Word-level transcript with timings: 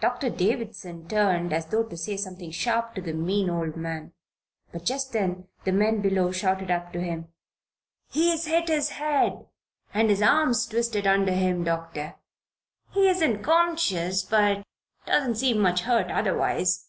Doctor 0.00 0.30
Davison 0.30 1.06
turned 1.06 1.52
as 1.52 1.66
though 1.66 1.84
to 1.84 1.96
say 1.96 2.16
something 2.16 2.50
sharp 2.50 2.92
to 2.96 3.00
the 3.00 3.12
mean 3.12 3.48
old 3.48 3.76
man; 3.76 4.12
but 4.72 4.84
just 4.84 5.12
then 5.12 5.46
the 5.62 5.70
men 5.70 6.00
below 6.00 6.32
shouted 6.32 6.72
up 6.72 6.92
to 6.92 7.00
him: 7.00 7.28
"He's 8.10 8.46
hit 8.46 8.66
his 8.66 8.88
head 8.88 9.46
and 9.94 10.10
his 10.10 10.22
arm's 10.22 10.66
twisted 10.66 11.06
under 11.06 11.30
him, 11.30 11.62
Doctor. 11.62 12.16
He 12.90 13.08
isn't 13.08 13.44
conscious, 13.44 14.24
but 14.24 14.64
doesn't 15.06 15.36
seem 15.36 15.60
much 15.60 15.82
hurt 15.82 16.10
otherwise." 16.10 16.88